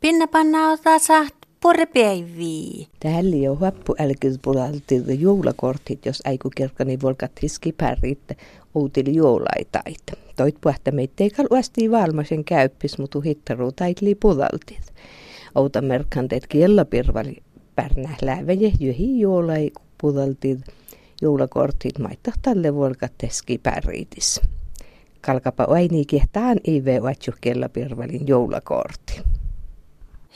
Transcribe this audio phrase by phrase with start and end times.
[0.00, 2.86] Pinna panna ota saat porpeivii.
[3.00, 8.18] Tähän liian happu älkyspulalti juulakortit, jos äiku kerkani volkat hiski pärrit
[8.74, 10.02] uutili juolaitait.
[10.36, 14.92] Toit puhta meitä ei kalvasti valmaisen käyppis, mutta hittaru taitli pulaltit.
[15.54, 17.36] Outa merkanteet kiellapirvali
[17.74, 19.70] pärnä läväjä juhi juolai
[20.00, 20.60] pulaltit
[21.22, 24.40] juulakortit maittaa tälle volkat teski pärriitis.
[25.20, 29.22] Kalkapa aini kehtaan ive vatsu kellapirvalin joulakortti.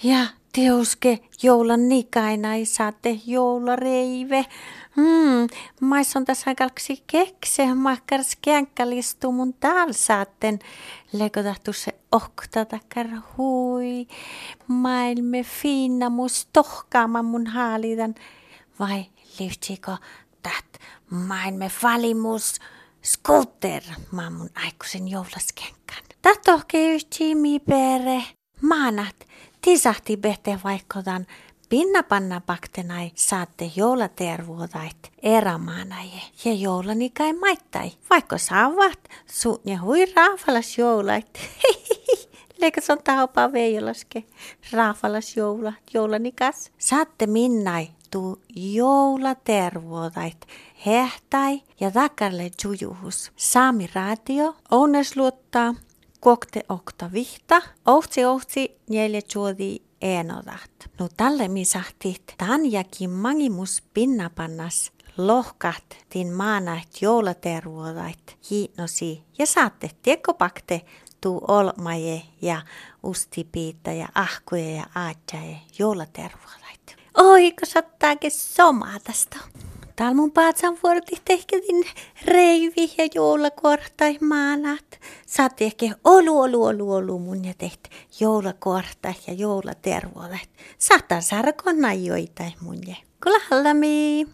[0.03, 4.45] Ja teuske joulan nikainai saatte joulareive.
[4.97, 5.49] Hmm,
[5.81, 10.59] mais on tässä kalksi kekse, makkars känkkälistu mun täällä saatten.
[11.13, 13.07] Leikotahtu se okta takkar
[13.37, 14.07] hui.
[14.67, 18.15] Maailme finna mus tohkaama mun haalidan.
[18.81, 19.05] Vai
[19.41, 19.97] lyhtsikö
[20.43, 20.81] tät
[21.11, 22.55] maailme valimus
[24.13, 26.05] maa mun aikuisen joulaskenkän.
[26.23, 28.23] Tät tohke yhti mi pere.
[28.61, 29.17] Maanat
[29.61, 31.27] tisahti bete vaikkotan
[31.69, 37.93] pinnapanna baktenai saatte joulatervuodait erämaanaje ja joulani kai maittai.
[38.11, 41.39] Vaikka saavat sun ja hui raafalas joulait.
[42.61, 44.25] Leikö on taupaa veijolaske.
[44.73, 46.73] Raafalas joula, joulani kas.
[46.79, 50.47] Saatte minnai tuu joulatervuodait
[50.87, 53.33] hehtai ja takarle jujuhus.
[53.37, 55.75] Saami radio, onnes luottaa
[56.21, 60.91] kokte okta vihta, ohtsi ohtsi neljä juodi enodat.
[60.99, 70.81] No tälle mi sahtit tanjakin mangimus pinnapannas lohkat tin maanait joulatervuodait hiinosi ja saatte tekopakte
[71.21, 72.63] tuu olmaje ja
[73.03, 76.97] ustipiita ja ahkuja ja aatjaje joulatervuodait.
[77.23, 79.37] Oi, kun sattaakin somaa tästä.
[79.97, 81.85] Täällä mun paatsan vuorti tehketin
[82.25, 85.01] reivi ja joulakortai maanat.
[85.27, 87.81] Saat ehkä olu, olu, olu, olu mun ja teht
[88.21, 90.49] joulakorta ja joulatervolet.
[90.79, 92.97] Saattaa saada konna joitain mun ja.
[93.51, 94.27] Hallami.